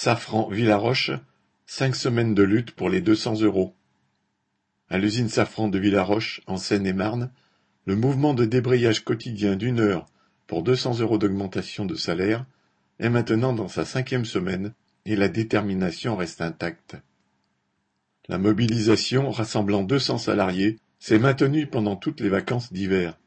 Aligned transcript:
Safran 0.00 0.48
Villaroche, 0.48 1.10
cinq 1.66 1.96
semaines 1.96 2.32
de 2.32 2.44
lutte 2.44 2.70
pour 2.70 2.88
les 2.88 3.00
deux 3.00 3.16
cents 3.16 3.34
euros. 3.34 3.74
À 4.88 4.96
l'usine 4.96 5.28
Safran 5.28 5.66
de 5.66 5.76
Villaroche, 5.76 6.40
en 6.46 6.56
Seine-et-Marne, 6.56 7.32
le 7.84 7.96
mouvement 7.96 8.32
de 8.32 8.44
débrayage 8.44 9.04
quotidien 9.04 9.56
d'une 9.56 9.80
heure 9.80 10.06
pour 10.46 10.62
deux 10.62 10.76
cents 10.76 10.96
euros 11.00 11.18
d'augmentation 11.18 11.84
de 11.84 11.96
salaire 11.96 12.46
est 13.00 13.08
maintenant 13.08 13.52
dans 13.52 13.66
sa 13.66 13.84
cinquième 13.84 14.24
semaine 14.24 14.72
et 15.04 15.16
la 15.16 15.26
détermination 15.26 16.14
reste 16.14 16.42
intacte. 16.42 16.94
La 18.28 18.38
mobilisation, 18.38 19.32
rassemblant 19.32 19.82
deux 19.82 19.98
cents 19.98 20.16
salariés, 20.16 20.78
s'est 21.00 21.18
maintenue 21.18 21.66
pendant 21.66 21.96
toutes 21.96 22.20
les 22.20 22.28
vacances 22.28 22.72
d'hiver. 22.72 23.18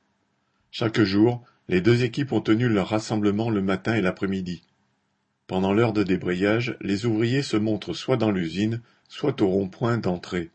Chaque 0.72 1.02
jour, 1.02 1.44
les 1.68 1.82
deux 1.82 2.06
équipes 2.06 2.32
ont 2.32 2.40
tenu 2.40 2.70
leur 2.70 2.88
rassemblement 2.88 3.50
le 3.50 3.62
matin 3.62 3.94
et 3.94 4.02
l'après-midi. 4.02 4.64
Pendant 5.52 5.74
l'heure 5.74 5.92
de 5.92 6.04
débrayage, 6.04 6.78
les 6.80 7.06
ouvriers 7.06 7.42
se 7.42 7.58
montrent 7.58 7.92
soit 7.92 8.16
dans 8.16 8.32
l'usine, 8.32 8.80
soit 9.10 9.42
au 9.42 9.50
rond-point 9.50 9.98
d'entrée. 9.98 10.50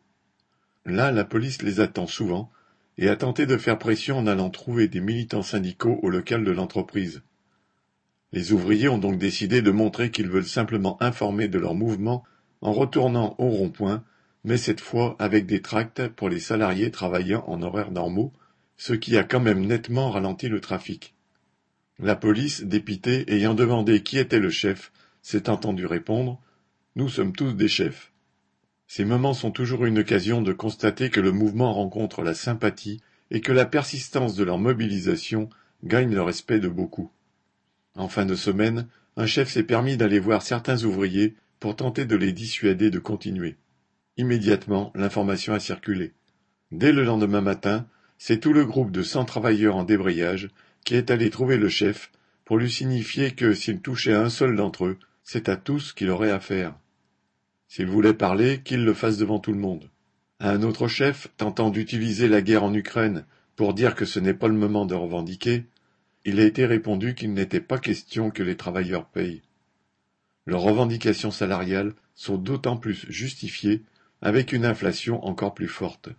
Là, 0.87 1.13
la 1.13 1.27
police 1.27 1.61
les 1.61 1.81
attend 1.81 2.07
souvent 2.07 2.51
et 2.97 3.11
a 3.11 3.17
tenté 3.17 3.45
de 3.45 3.59
faire 3.59 3.77
pression 3.77 4.17
en 4.17 4.27
allant 4.27 4.49
trouver 4.49 4.89
des 4.89 5.01
militants 5.01 5.43
syndicaux 5.43 6.01
au 6.03 6.09
local 6.09 6.45
de 6.45 6.51
l'entreprise. 6.51 7.21
Les 8.33 8.53
ouvriers 8.53 8.89
ont 8.89 8.97
donc 8.97 9.19
décidé 9.19 9.61
de 9.61 9.71
montrer 9.71 10.11
qu'ils 10.11 10.31
veulent 10.31 10.47
simplement 10.47 10.97
informer 11.03 11.47
de 11.47 11.59
leur 11.59 11.75
mouvement 11.75 12.25
en 12.63 12.73
retournant 12.73 13.35
au 13.37 13.51
rond-point, 13.51 14.03
mais 14.45 14.57
cette 14.57 14.81
fois 14.81 15.15
avec 15.19 15.45
des 15.45 15.61
tracts 15.61 16.09
pour 16.09 16.31
les 16.31 16.41
salariés 16.41 16.91
travaillant 16.91 17.45
en 17.49 17.61
horaires 17.61 17.91
normaux, 17.91 18.33
ce 18.79 18.95
qui 18.95 19.19
a 19.19 19.25
quand 19.25 19.41
même 19.41 19.67
nettement 19.67 20.11
ralenti 20.11 20.49
le 20.49 20.63
trafic. 20.63 21.16
La 21.99 22.15
police, 22.15 22.63
dépitée, 22.63 23.25
ayant 23.33 23.55
demandé 23.55 24.03
qui 24.03 24.19
était 24.19 24.39
le 24.39 24.51
chef, 24.51 24.93
s'est 25.23 25.49
entendu 25.49 25.87
répondre 25.87 26.41
Nous 26.95 27.09
sommes 27.09 27.33
tous 27.33 27.53
des 27.53 27.69
chefs. 27.69 28.13
Ces 28.87 29.05
moments 29.05 29.33
sont 29.33 29.51
toujours 29.51 29.87
une 29.87 29.99
occasion 30.01 30.43
de 30.43 30.53
constater 30.53 31.09
que 31.09 31.21
le 31.21 31.33
mouvement 31.33 31.73
rencontre 31.73 32.23
la 32.23 32.35
sympathie 32.35 33.01
et 33.31 33.41
que 33.41 33.53
la 33.53 33.65
persistance 33.65 34.37
de 34.37 34.45
leur 34.45 34.59
mobilisation 34.59 35.49
gagne 35.85 36.15
le 36.15 36.23
respect 36.23 36.61
de 36.61 36.69
beaucoup. 36.69 37.11
En 37.95 38.09
fin 38.09 38.27
de 38.27 38.35
semaine, 38.35 38.89
un 39.17 39.27
chef 39.27 39.51
s'est 39.51 39.63
permis 39.63 39.97
d'aller 39.97 40.21
voir 40.21 40.43
certains 40.43 40.85
ouvriers 40.85 41.35
pour 41.61 41.77
tenter 41.77 42.05
de 42.05 42.17
les 42.17 42.33
dissuader 42.33 42.91
de 42.91 42.99
continuer. 42.99 43.57
Immédiatement, 44.19 44.93
l'information 44.95 45.55
a 45.55 45.61
circulé. 45.61 46.13
Dès 46.71 46.93
le 46.93 47.05
lendemain 47.05 47.41
matin, 47.41 47.87
c'est 48.19 48.39
tout 48.39 48.53
le 48.53 48.67
groupe 48.67 48.91
de 48.91 49.03
cent 49.03 49.25
travailleurs 49.25 49.77
en 49.77 49.85
débrayage 49.85 50.51
qui 50.87 50.95
est 50.95 51.11
allé 51.11 51.29
trouver 51.29 51.59
le 51.59 51.69
chef 51.69 52.11
pour 52.47 52.57
lui 52.57 52.71
signifier 52.71 53.33
que 53.33 53.53
s'il 53.53 53.81
touchait 53.81 54.15
un 54.15 54.31
seul 54.31 54.55
d'entre 54.55 54.87
eux, 54.87 54.99
c'est 55.25 55.49
à 55.49 55.57
tous 55.57 55.93
qu'il 55.93 56.09
aurait 56.11 56.31
affaire. 56.31 56.75
S'il 57.67 57.87
voulait 57.87 58.15
parler, 58.15 58.63
qu'il 58.63 58.85
le 58.85 58.95
fasse 58.95 59.19
devant 59.19 59.41
tout 59.41 59.53
le 59.53 59.59
monde. 59.59 59.91
À 60.39 60.51
un 60.53 60.63
autre 60.63 60.87
chef, 60.87 61.27
tentant 61.37 61.71
d'utiliser 61.71 62.29
la 62.29 62.41
guerre 62.41 62.63
en 62.63 62.73
Ukraine 62.73 63.27
pour 63.57 63.75
dire 63.75 63.97
que 63.97 64.05
ce 64.05 64.21
n'est 64.21 64.33
pas 64.33 64.47
le 64.47 64.55
moment 64.55 64.87
de 64.87 64.95
revendiquer, 64.95 65.65
il 66.25 66.39
a 66.39 66.45
été 66.45 66.65
répondu 66.65 67.17
qu'il 67.17 67.35
n'était 67.35 67.61
pas 67.61 67.79
question 67.79 68.31
que 68.31 68.45
les 68.45 68.57
travailleurs 68.57 69.07
payent. 69.07 69.43
Leurs 70.47 70.63
revendications 70.63 71.33
salariales 71.33 71.95
sont 72.15 72.39
d'autant 72.39 72.77
plus 72.77 73.07
justifiées 73.09 73.83
avec 74.23 74.53
une 74.53 74.65
inflation 74.65 75.25
encore 75.27 75.55
plus 75.55 75.69
forte. 75.69 76.11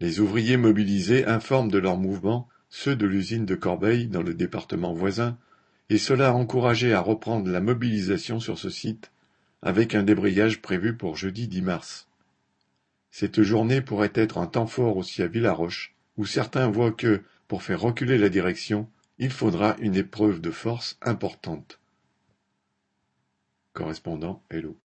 Les 0.00 0.18
ouvriers 0.18 0.56
mobilisés 0.56 1.24
informent 1.26 1.70
de 1.70 1.78
leur 1.78 1.98
mouvement 1.98 2.48
ceux 2.70 2.96
de 2.96 3.06
l'usine 3.06 3.44
de 3.44 3.54
Corbeil 3.54 4.06
dans 4.06 4.22
le 4.22 4.32
département 4.32 4.94
voisin, 4.94 5.36
et 5.90 5.98
cela 5.98 6.28
a 6.28 6.32
encouragé 6.32 6.94
à 6.94 7.00
reprendre 7.00 7.50
la 7.50 7.60
mobilisation 7.60 8.38
sur 8.40 8.58
ce 8.58 8.70
site, 8.70 9.10
avec 9.60 9.94
un 9.94 10.04
débrayage 10.04 10.62
prévu 10.62 10.96
pour 10.96 11.16
jeudi 11.16 11.48
10 11.48 11.62
mars. 11.62 12.08
Cette 13.10 13.42
journée 13.42 13.80
pourrait 13.80 14.12
être 14.14 14.38
un 14.38 14.46
temps 14.46 14.68
fort 14.68 14.96
aussi 14.96 15.22
à 15.22 15.26
Villaroche, 15.26 15.94
où 16.16 16.24
certains 16.24 16.68
voient 16.68 16.92
que, 16.92 17.22
pour 17.48 17.62
faire 17.62 17.80
reculer 17.80 18.18
la 18.18 18.28
direction, 18.28 18.88
il 19.18 19.30
faudra 19.30 19.76
une 19.80 19.96
épreuve 19.96 20.40
de 20.40 20.50
force 20.50 20.96
importante. 21.02 21.80
Correspondant 23.72 24.42
Hello. 24.48 24.78